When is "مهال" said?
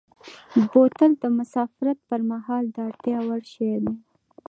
2.31-2.63